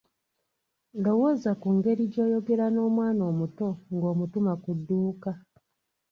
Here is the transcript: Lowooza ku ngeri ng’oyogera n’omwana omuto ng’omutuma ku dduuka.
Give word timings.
Lowooza 1.03 1.51
ku 1.61 1.67
ngeri 1.75 2.03
ng’oyogera 2.09 2.65
n’omwana 2.73 3.21
omuto 3.31 3.67
ng’omutuma 3.93 4.53
ku 4.63 4.69
dduuka. 4.79 5.31